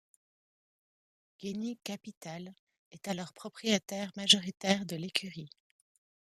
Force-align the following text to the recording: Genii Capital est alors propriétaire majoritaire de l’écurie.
Genii 1.37 1.77
Capital 1.83 2.55
est 2.91 3.07
alors 3.07 3.33
propriétaire 3.33 4.11
majoritaire 4.15 4.87
de 4.87 4.95
l’écurie. 4.95 5.51